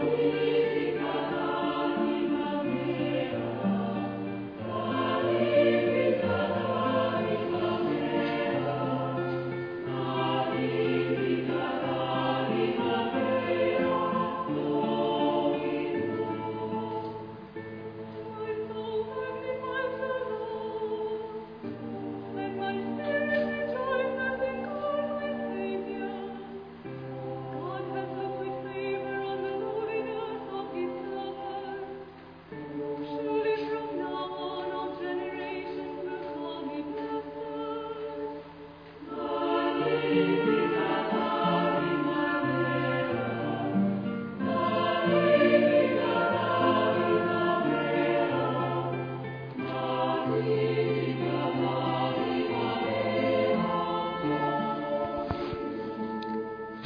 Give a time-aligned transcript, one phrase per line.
[0.00, 0.59] Lord.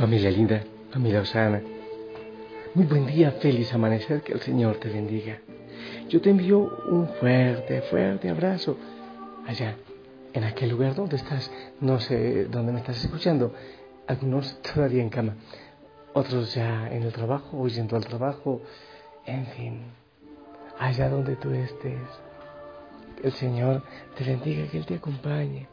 [0.05, 1.63] Familia linda, familia Osana.
[2.75, 5.39] Muy buen día, feliz amanecer, que el Señor te bendiga.
[6.11, 8.77] Yo te envío un fuerte, fuerte abrazo
[9.47, 9.77] allá,
[10.35, 13.55] en aquel lugar donde estás, no sé dónde me estás escuchando,
[14.07, 15.37] algunos todavía en cama,
[16.13, 18.61] otros ya en el trabajo, huyendo al trabajo,
[19.25, 19.85] en fin,
[20.79, 22.11] allá donde tú estés.
[23.17, 23.83] Que el Señor
[24.19, 25.67] te bendiga, que Él te acompañe,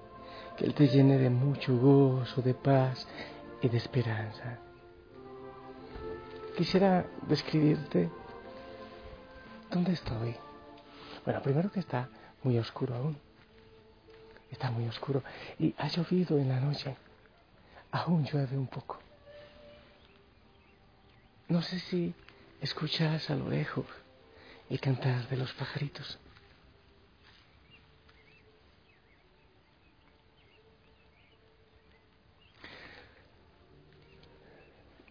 [0.56, 3.06] que Él te llene de mucho gozo, de paz
[3.62, 4.58] y de esperanza.
[6.58, 8.09] Quisiera describirte
[9.70, 10.36] dónde estoy.
[11.23, 12.09] Bueno, primero que está
[12.44, 13.18] muy oscuro aún.
[14.52, 15.24] Está muy oscuro.
[15.59, 16.96] Y ha llovido en la noche.
[17.91, 19.00] Aún llueve un poco.
[21.47, 22.14] No sé si
[22.62, 23.85] escuchas a lo lejos
[24.69, 26.18] el cantar de los pajaritos.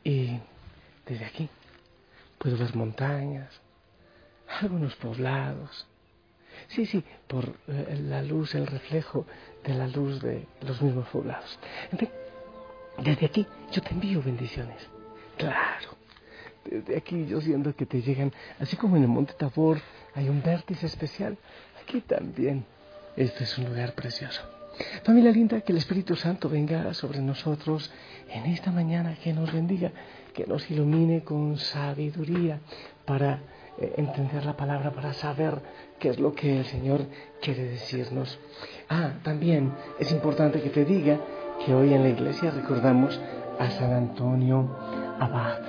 [0.02, 0.40] Y
[1.10, 1.48] desde aquí
[2.38, 3.60] puedo ver montañas,
[4.60, 5.86] algunos poblados.
[6.68, 9.26] Sí, sí, por eh, la luz, el reflejo
[9.64, 11.58] de la luz de los mismos poblados.
[11.90, 12.08] En fin,
[13.02, 14.88] desde aquí yo te envío bendiciones.
[15.36, 15.96] Claro.
[16.64, 19.80] Desde aquí yo siento que te llegan, así como en el Monte Tabor
[20.14, 21.36] hay un vértice especial,
[21.82, 22.64] aquí también.
[23.16, 24.42] Este es un lugar precioso.
[25.02, 27.90] Familia linda, que el Espíritu Santo venga sobre nosotros
[28.28, 29.92] en esta mañana, que nos bendiga,
[30.40, 32.60] que nos ilumine con sabiduría
[33.04, 33.40] para
[33.76, 35.60] eh, entender la palabra, para saber
[35.98, 37.02] qué es lo que el Señor
[37.42, 38.38] quiere decirnos.
[38.88, 41.18] Ah, también es importante que te diga
[41.64, 43.20] que hoy en la iglesia recordamos
[43.58, 44.66] a San Antonio
[45.18, 45.60] Abad.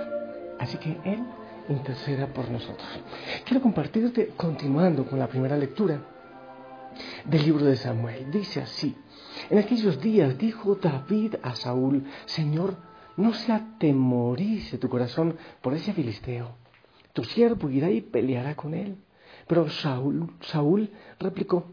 [0.58, 1.22] Así que Él
[1.68, 2.88] interceda por nosotros.
[3.44, 6.00] Quiero compartirte, continuando con la primera lectura,
[7.26, 8.32] del libro de Samuel.
[8.32, 8.96] Dice así,
[9.50, 15.94] en aquellos días dijo David a Saúl, Señor, no se atemorice tu corazón por ese
[15.94, 16.56] filisteo.
[17.14, 18.96] Tu siervo irá y peleará con él.
[19.48, 20.90] Pero Saúl, Saúl
[21.20, 21.66] replicó,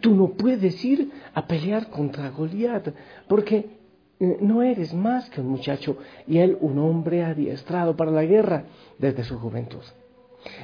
[0.00, 2.88] tú no puedes ir a pelear contra Goliat,
[3.28, 3.78] porque
[4.20, 8.64] eh, no eres más que un muchacho y él un hombre adiestrado para la guerra
[8.98, 9.82] desde su juventud.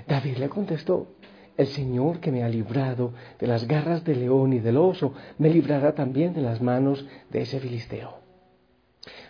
[0.06, 1.08] David le contestó,
[1.56, 5.50] el Señor que me ha librado de las garras del león y del oso, me
[5.50, 8.19] librará también de las manos de ese filisteo.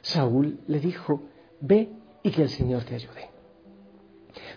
[0.02, 1.22] Saúl le dijo,
[1.60, 1.90] ve
[2.22, 3.30] y que el Señor te ayude.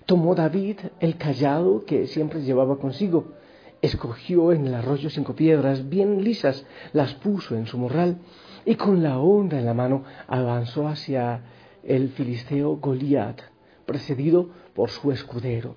[0.05, 3.33] Tomó David el callado que siempre llevaba consigo,
[3.81, 8.17] escogió en el arroyo cinco piedras bien lisas, las puso en su morral
[8.65, 11.41] y con la honda en la mano avanzó hacia
[11.83, 13.41] el filisteo Goliat,
[13.85, 15.75] precedido por su escudero.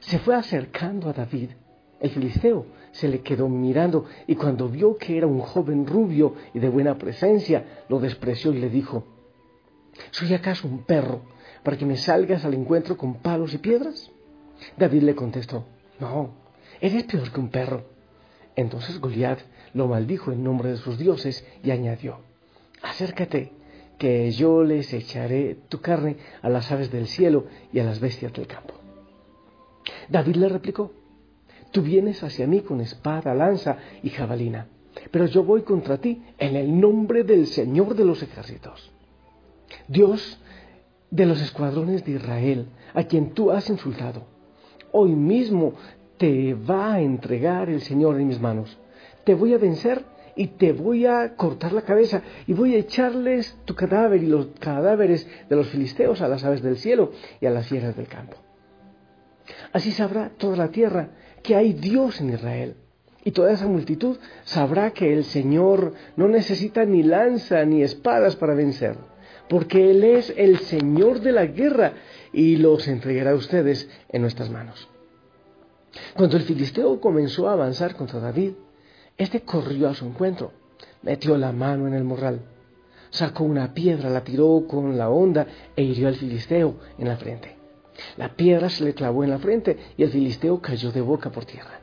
[0.00, 1.50] Se fue acercando a David.
[2.00, 6.60] El filisteo se le quedó mirando y cuando vio que era un joven rubio y
[6.60, 9.04] de buena presencia, lo despreció y le dijo,
[10.10, 11.22] ¿Soy acaso un perro
[11.62, 14.10] para que me salgas al encuentro con palos y piedras?
[14.76, 15.64] David le contestó,
[15.98, 16.30] no,
[16.80, 17.84] eres peor que un perro.
[18.54, 19.40] Entonces Goliat
[19.74, 22.18] lo maldijo en nombre de sus dioses y añadió,
[22.82, 23.52] acércate,
[23.98, 28.32] que yo les echaré tu carne a las aves del cielo y a las bestias
[28.32, 28.74] del campo.
[30.08, 30.92] David le replicó,
[31.72, 34.68] tú vienes hacia mí con espada, lanza y jabalina,
[35.10, 38.92] pero yo voy contra ti en el nombre del Señor de los ejércitos.
[39.88, 40.38] Dios
[41.10, 44.22] de los escuadrones de Israel, a quien tú has insultado,
[44.92, 45.74] hoy mismo
[46.18, 48.78] te va a entregar el Señor en mis manos.
[49.24, 50.04] Te voy a vencer
[50.36, 54.46] y te voy a cortar la cabeza y voy a echarles tu cadáver y los
[54.58, 58.36] cadáveres de los filisteos a las aves del cielo y a las fieras del campo.
[59.72, 61.10] Así sabrá toda la tierra
[61.42, 62.76] que hay Dios en Israel.
[63.24, 68.54] Y toda esa multitud sabrá que el Señor no necesita ni lanza ni espadas para
[68.54, 68.96] vencer,
[69.48, 71.92] porque Él es el Señor de la guerra
[72.32, 74.88] y los entregará a ustedes en nuestras manos.
[76.14, 78.52] Cuando el filisteo comenzó a avanzar contra David,
[79.16, 80.52] este corrió a su encuentro,
[81.02, 82.40] metió la mano en el morral,
[83.10, 85.46] sacó una piedra, la tiró con la honda
[85.76, 87.61] e hirió al filisteo en la frente.
[88.16, 91.44] La piedra se le clavó en la frente y el filisteo cayó de boca por
[91.44, 91.80] tierra.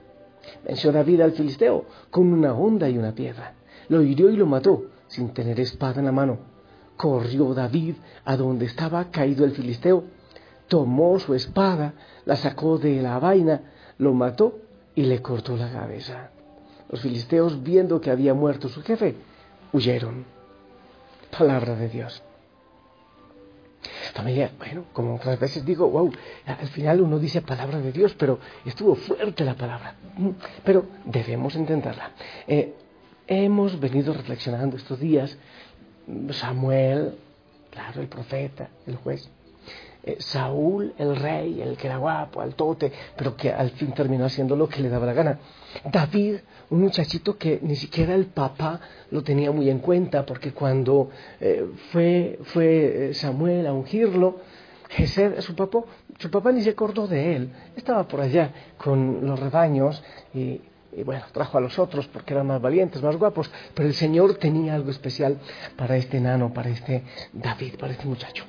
[0.66, 3.56] Venció David al filisteo con una honda y una piedra.
[3.88, 6.40] Lo hirió y lo mató sin tener espada en la mano.
[6.98, 7.96] Corrió David
[8.26, 10.04] a donde estaba caído el filisteo,
[10.68, 11.94] tomó su espada,
[12.26, 13.62] la sacó de la vaina,
[13.98, 14.60] lo mató
[14.96, 16.32] y le cortó la cabeza.
[16.90, 19.16] Los filisteos, viendo que había muerto su jefe,
[19.72, 20.26] huyeron.
[21.38, 22.24] Palabra de Dios.
[24.21, 26.12] Bueno, como otras veces digo, wow,
[26.45, 29.95] al final uno dice palabra de Dios, pero estuvo fuerte la palabra.
[30.63, 32.12] Pero debemos entenderla.
[32.48, 32.74] Eh,
[33.27, 35.38] hemos venido reflexionando estos días,
[36.31, 37.16] Samuel,
[37.69, 39.30] claro, el profeta, el juez,
[40.04, 44.56] eh, Saúl, el rey, el que era guapo, altote, pero que al fin terminó haciendo
[44.56, 45.40] lo que le daba la gana.
[45.92, 46.38] David,
[46.69, 48.80] un muchachito que ni siquiera el papá
[49.12, 51.10] lo tenía muy en cuenta, porque cuando
[51.40, 54.38] eh, fue, fue eh, Samuel a ungirlo,
[54.90, 55.80] Jesús, su papá,
[56.18, 60.02] su papá ni se acordó de él, estaba por allá con los rebaños
[60.34, 60.62] y,
[60.94, 64.36] y bueno, trajo a los otros porque eran más valientes, más guapos, pero el Señor
[64.36, 65.38] tenía algo especial
[65.75, 67.04] para este enano, para este
[67.34, 68.45] David, para este muchacho.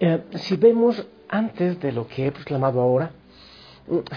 [0.00, 3.10] Eh, si vemos antes de lo que he proclamado ahora,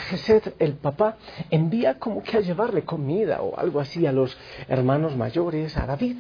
[0.10, 1.18] Jesús, el papá,
[1.50, 4.38] envía como que a llevarle comida o algo así a los
[4.68, 6.18] hermanos mayores, a David.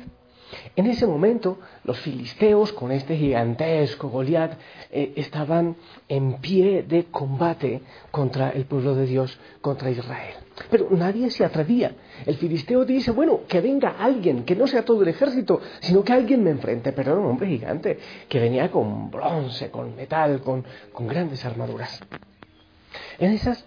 [0.76, 4.54] En ese momento, los filisteos, con este gigantesco Goliat,
[4.92, 5.76] eh, estaban
[6.08, 10.36] en pie de combate contra el pueblo de Dios, contra Israel.
[10.70, 11.94] Pero nadie se atrevía.
[12.26, 16.14] El filisteo dice, bueno, que venga alguien, que no sea todo el ejército, sino que
[16.14, 16.94] alguien me enfrente.
[16.94, 20.64] Pero era un hombre gigante, que venía con bronce, con metal, con,
[21.08, 22.00] grandes armaduras.
[23.20, 23.66] En esas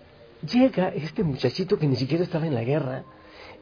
[0.50, 3.04] llega este muchachito que ni siquiera estaba en la guerra,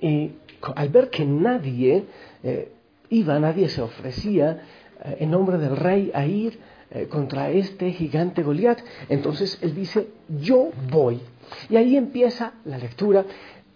[0.01, 0.33] y
[0.75, 2.05] al ver que nadie
[2.43, 2.73] eh,
[3.11, 4.63] iba, nadie se ofrecía
[5.05, 6.59] eh, en nombre del rey a ir
[6.91, 10.09] eh, contra este gigante Goliat, entonces él dice,
[10.41, 11.21] yo voy.
[11.69, 13.25] Y ahí empieza la lectura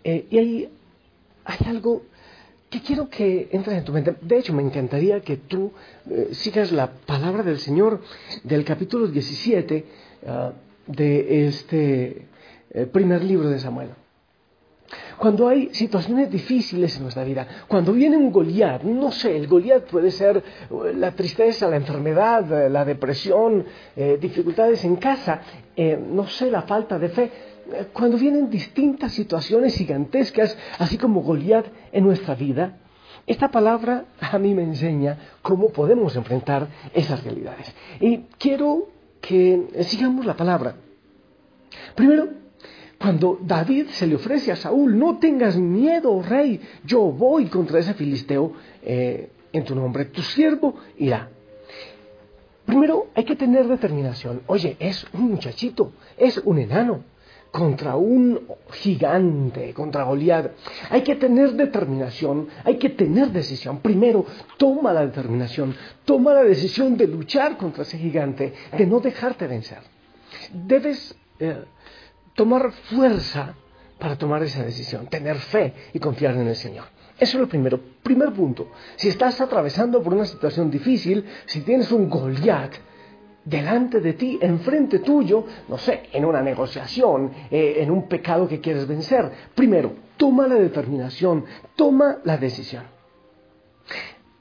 [0.04, 0.68] eh, y ahí
[1.44, 2.02] hay algo
[2.70, 4.14] que quiero que entre en tu mente.
[4.20, 5.72] De hecho, me encantaría que tú
[6.30, 8.00] sigas la palabra del Señor
[8.44, 9.84] del capítulo 17
[10.26, 10.52] ah,
[10.86, 12.26] de este
[12.92, 13.90] primer libro de Samuel
[15.22, 19.84] cuando hay situaciones difíciles en nuestra vida, cuando viene un Goliat, no sé, el Goliat
[19.84, 23.64] puede ser eh, la tristeza, la enfermedad, eh, la depresión,
[23.94, 25.40] eh, dificultades en casa,
[26.10, 27.30] no sé, la falta de fe,
[27.92, 32.78] cuando vienen distintas situaciones gigantescas, así como Goliat en nuestra vida,
[33.24, 37.72] esta palabra a mí me enseña cómo podemos enfrentar esas realidades.
[38.00, 38.88] Y quiero
[39.20, 40.74] que sigamos la palabra.
[41.94, 42.41] Primero,
[43.02, 47.94] cuando David se le ofrece a Saúl, no tengas miedo, rey, yo voy contra ese
[47.94, 51.28] filisteo eh, en tu nombre, tu siervo irá.
[52.64, 54.42] Primero hay que tener determinación.
[54.46, 57.02] Oye, es un muchachito, es un enano
[57.50, 58.40] contra un
[58.70, 60.52] gigante, contra Goliat.
[60.88, 63.80] Hay que tener determinación, hay que tener decisión.
[63.80, 64.24] Primero,
[64.58, 69.80] toma la determinación, toma la decisión de luchar contra ese gigante, de no dejarte vencer.
[70.52, 71.64] Debes eh,
[72.34, 73.54] tomar fuerza
[73.98, 76.86] para tomar esa decisión, tener fe y confiar en el Señor.
[77.18, 77.78] Eso es lo primero.
[78.02, 78.72] Primer punto.
[78.96, 82.72] Si estás atravesando por una situación difícil, si tienes un Goliat
[83.44, 88.60] delante de ti, enfrente tuyo, no sé, en una negociación, eh, en un pecado que
[88.60, 91.44] quieres vencer, primero, toma la determinación,
[91.76, 92.84] toma la decisión.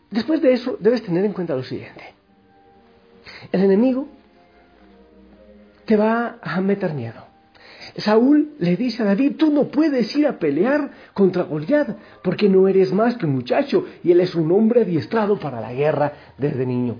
[0.09, 2.15] Después de eso, debes tener en cuenta lo siguiente.
[3.51, 4.07] El enemigo
[5.85, 7.30] te va a meter miedo.
[7.97, 12.67] Saúl le dice a David, tú no puedes ir a pelear contra Goliat, porque no
[12.67, 16.65] eres más que un muchacho y él es un hombre adiestrado para la guerra desde
[16.65, 16.97] niño.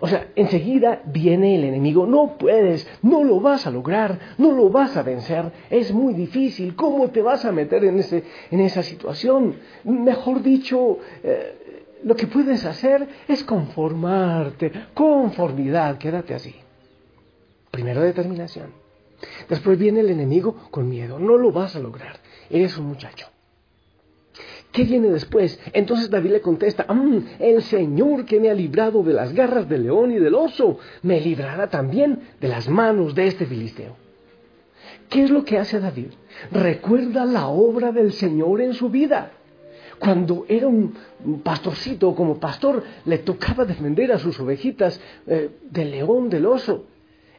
[0.00, 4.70] O sea, enseguida viene el enemigo, no puedes, no lo vas a lograr, no lo
[4.70, 8.82] vas a vencer, es muy difícil, ¿cómo te vas a meter en, ese, en esa
[8.82, 9.54] situación?
[9.84, 16.54] Mejor dicho, eh, lo que puedes hacer es conformarte, conformidad, quédate así.
[17.70, 18.87] Primero determinación.
[19.48, 22.20] Después viene el enemigo con miedo, no lo vas a lograr,
[22.50, 23.28] eres un muchacho.
[24.72, 25.58] ¿Qué viene después?
[25.72, 29.84] Entonces David le contesta, mm, el Señor que me ha librado de las garras del
[29.84, 33.96] león y del oso, me librará también de las manos de este filisteo.
[35.08, 36.08] ¿Qué es lo que hace David?
[36.52, 39.32] Recuerda la obra del Señor en su vida.
[39.98, 40.92] Cuando era un
[41.42, 46.84] pastorcito, como pastor, le tocaba defender a sus ovejitas eh, del león, del oso.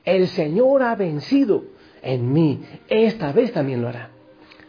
[0.06, 1.63] El Señor ha vencido
[2.01, 4.10] en mí, esta vez también lo hará.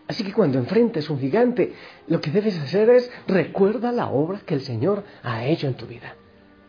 [0.09, 1.73] Así que cuando enfrentes un gigante,
[2.09, 5.87] lo que debes hacer es recuerda la obra que el Señor ha hecho en tu
[5.87, 6.17] vida.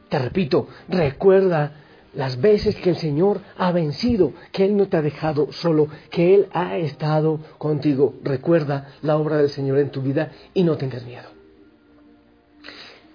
[0.09, 1.73] Te repito, recuerda
[2.13, 6.35] las veces que el Señor ha vencido, que Él no te ha dejado solo, que
[6.35, 8.13] Él ha estado contigo.
[8.23, 11.29] Recuerda la obra del Señor en tu vida y no tengas miedo.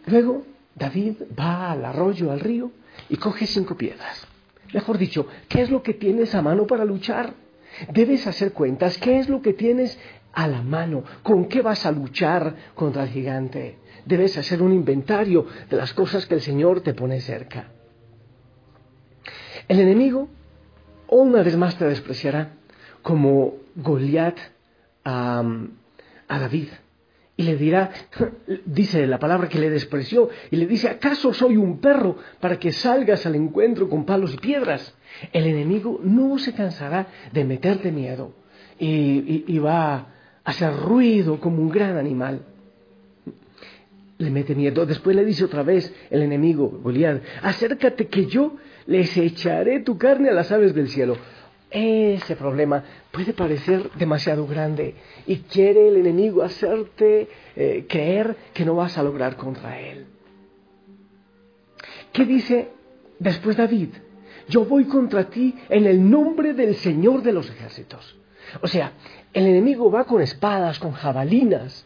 [0.07, 0.43] Luego,
[0.75, 2.71] David va al arroyo, al río,
[3.09, 4.27] y coge cinco piedras.
[4.73, 7.35] Mejor dicho, ¿qué es lo que tienes a mano para luchar?
[7.93, 9.99] Debes hacer cuentas, ¿qué es lo que tienes
[10.33, 11.05] a la mano?
[11.23, 13.79] ¿Con qué vas a luchar contra el gigante?
[14.05, 17.69] Debes hacer un inventario de las cosas que el Señor te pone cerca.
[19.69, 20.29] El enemigo,
[21.09, 22.53] una vez más te despreciará,
[23.03, 24.37] como Goliat
[25.05, 25.43] a,
[26.29, 26.69] a David.
[27.39, 27.91] Y le dirá,
[28.65, 32.73] dice la palabra que le despreció, y le dice, ¿acaso soy un perro para que
[32.73, 34.95] salgas al encuentro con palos y piedras?
[35.33, 38.33] El enemigo no se cansará de meterte miedo
[38.79, 40.07] y, va a
[40.45, 42.41] hacer ruido como un gran animal.
[44.17, 44.87] Le mete miedo.
[44.87, 50.31] Después le dice otra vez el enemigo, Goliat, acércate que yo les echaré tu carne
[50.31, 51.19] a las aves del cielo.
[51.71, 54.95] Ese problema puede parecer demasiado grande
[55.27, 60.07] y quiere el enemigo hacerte eh, creer que no vas a lograr contra él.
[62.13, 62.69] ¿Qué dice
[63.19, 63.91] después David?
[64.49, 68.17] Yo voy contra ti en el nombre del Señor de los ejércitos.
[68.63, 68.93] O sea,
[69.33, 71.85] el enemigo va con espadas, con jabalinas,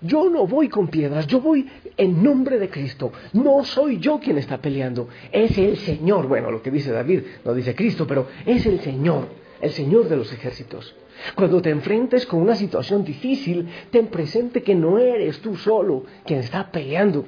[0.00, 3.12] yo no voy con piedras, yo voy en nombre de Cristo.
[3.32, 6.28] No soy yo quien está peleando, es el Señor.
[6.28, 9.28] Bueno, lo que dice David no dice Cristo, pero es el Señor,
[9.60, 10.94] el Señor de los ejércitos.
[11.34, 16.40] Cuando te enfrentes con una situación difícil, ten presente que no eres tú solo quien
[16.40, 17.24] está peleando,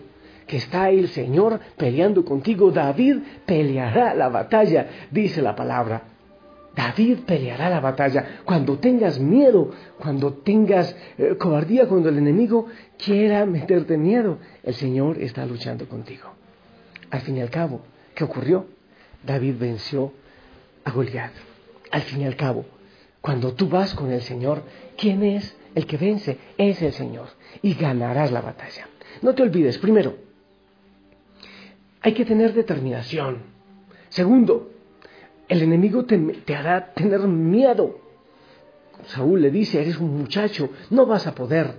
[0.47, 2.71] que está el Señor peleando contigo.
[2.71, 6.10] David peleará la batalla, dice la palabra.
[6.75, 8.41] David peleará la batalla.
[8.45, 15.19] Cuando tengas miedo, cuando tengas eh, cobardía, cuando el enemigo quiera meterte miedo, el Señor
[15.19, 16.31] está luchando contigo.
[17.11, 17.81] Al fin y al cabo,
[18.15, 18.67] ¿qué ocurrió?
[19.25, 20.13] David venció
[20.85, 21.33] a Goliat.
[21.91, 22.65] Al fin y al cabo,
[23.21, 24.63] cuando tú vas con el Señor,
[24.97, 26.39] ¿quién es el que vence?
[26.57, 27.29] Es el Señor.
[27.63, 28.89] Y ganarás la batalla.
[29.23, 30.15] No te olvides, primero,
[32.01, 33.39] hay que tener determinación.
[34.09, 34.70] Segundo,
[35.51, 37.99] el enemigo te, hará tener miedo.
[39.07, 41.75] Saúl le dice, eres un muchacho, no vas a poder.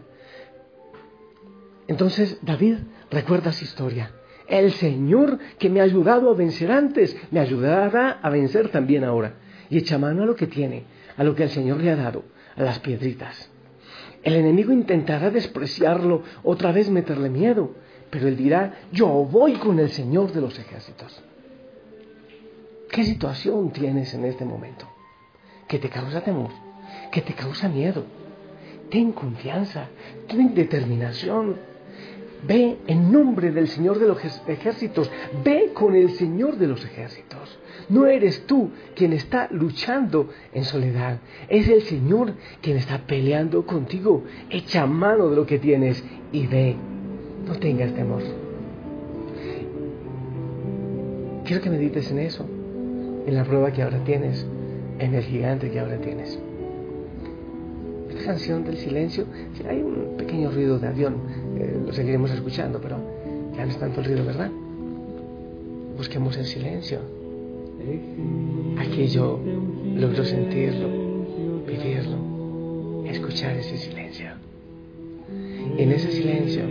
[1.87, 4.11] Entonces David recuerda su historia.
[4.49, 9.35] El Señor que me ha ayudado a vencer antes, me ayudará a vencer también ahora.
[9.69, 10.83] Y echa mano a lo que tiene,
[11.15, 12.25] a lo que el Señor le ha dado,
[12.57, 13.49] a las piedritas.
[14.21, 17.73] El enemigo intentará despreciarlo, otra vez meterle miedo,
[18.09, 21.23] pero él dirá, yo voy con el Señor de los ejércitos.
[22.91, 24.85] ¿Qué situación tienes en este momento?
[25.65, 26.49] ¿Que te causa temor?
[27.09, 28.03] ¿Que te causa miedo?
[28.89, 29.87] Ten confianza,
[30.27, 31.55] ten determinación.
[32.45, 35.09] Ve en nombre del Señor de los ejércitos,
[35.41, 37.57] ve con el Señor de los ejércitos.
[37.87, 44.25] No eres tú quien está luchando en soledad, es el Señor quien está peleando contigo.
[44.49, 46.75] Echa mano de lo que tienes y ve.
[47.45, 48.21] No tengas temor.
[51.45, 52.60] Quiero que medites en eso
[53.25, 54.45] en la prueba que ahora tienes,
[54.99, 56.39] en el gigante que ahora tienes.
[58.09, 61.15] Esta canción del silencio, si hay un pequeño ruido de avión,
[61.57, 62.97] eh, lo seguiremos escuchando, pero
[63.55, 64.51] ya no es tanto el ruido, ¿verdad?
[65.97, 66.99] Busquemos el silencio.
[68.77, 69.39] Aquí yo
[69.95, 70.87] logro sentirlo,
[71.65, 74.27] vivirlo, escuchar ese silencio.
[75.77, 76.63] Y en ese silencio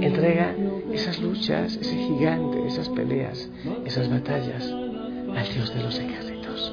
[0.00, 0.54] entrega
[0.92, 3.50] esas luchas, ese gigante, esas peleas,
[3.84, 4.74] esas batallas
[5.36, 6.72] al Dios de los ejércitos.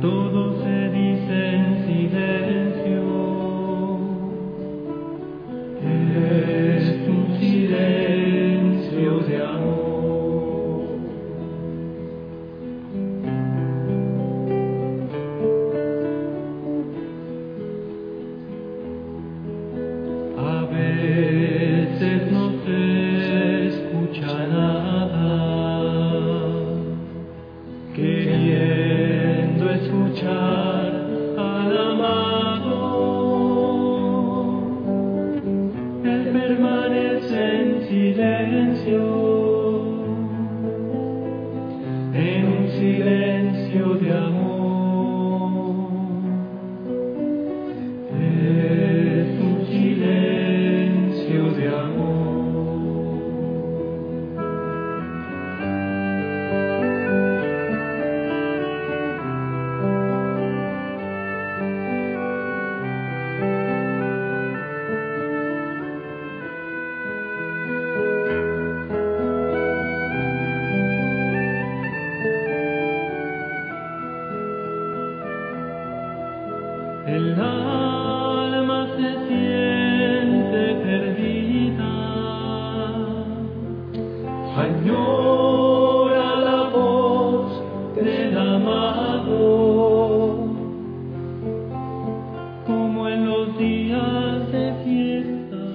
[0.00, 3.00] Todo se dice en silencio.
[5.82, 9.80] Es un silencio de amor.
[20.38, 25.59] A veces no se escucha nada.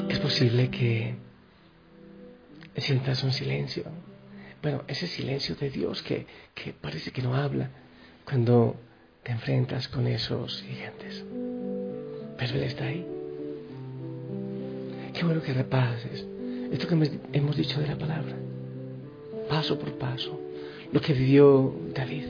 [0.10, 1.16] Es posible que
[2.78, 3.84] sientas un silencio.
[4.62, 6.26] Bueno, ese silencio de Dios que,
[6.82, 7.70] parece que no habla
[8.26, 8.76] cuando
[9.24, 11.24] te enfrentas con esos gigantes.
[12.38, 13.06] Pero Él está ahí.
[15.14, 16.26] Qué bueno que repases
[16.72, 18.36] esto que hemos dicho de la palabra,
[19.48, 20.40] paso por paso,
[20.92, 22.26] lo que vivió David.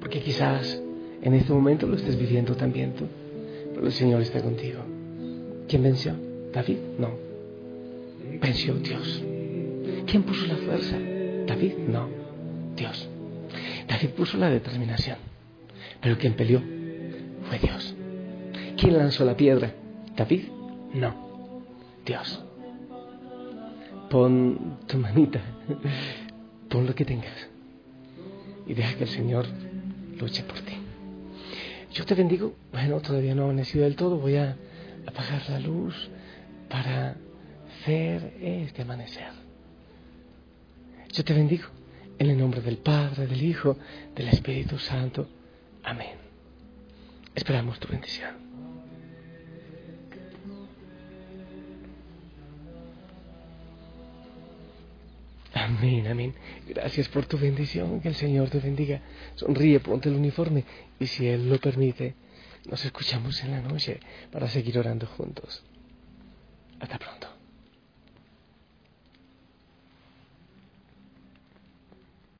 [0.00, 0.80] Porque quizás
[1.22, 3.06] en este momento lo estés viviendo también tú,
[3.74, 4.80] pero el Señor está contigo.
[5.68, 6.14] ¿Quién venció?
[6.52, 6.78] ¿David?
[6.98, 7.10] No.
[8.40, 9.22] Venció Dios.
[10.06, 10.98] ¿Quién puso la fuerza?
[11.46, 11.74] ¿David?
[11.88, 12.08] No.
[12.76, 13.08] Dios.
[13.88, 15.18] David puso la determinación.
[16.00, 16.60] Pero quien peleó
[17.48, 17.94] fue Dios.
[18.76, 19.74] ¿Quién lanzó la piedra?
[20.16, 20.44] ¿David?
[20.94, 21.62] No.
[22.04, 22.42] Dios.
[24.08, 25.40] Pon tu manita.
[26.68, 27.48] Pon lo que tengas.
[28.66, 29.46] Y deja que el Señor
[30.18, 30.79] luche por ti.
[32.00, 32.54] Yo te bendigo.
[32.72, 34.16] Bueno, todavía no ha amanecido del todo.
[34.16, 34.56] Voy a
[35.06, 35.94] apagar la luz
[36.70, 37.14] para
[37.68, 39.28] hacer este amanecer.
[41.12, 41.68] Yo te bendigo
[42.18, 43.76] en el nombre del Padre, del Hijo,
[44.14, 45.28] del Espíritu Santo.
[45.84, 46.16] Amén.
[47.34, 48.49] Esperamos tu bendición.
[55.70, 56.34] Amén, amén.
[56.66, 58.00] Gracias por tu bendición.
[58.00, 59.00] Que el Señor te bendiga.
[59.36, 60.64] Sonríe, ponte el uniforme
[60.98, 62.16] y si Él lo permite,
[62.68, 64.00] nos escuchamos en la noche
[64.32, 65.62] para seguir orando juntos.
[66.80, 67.29] Hasta pronto.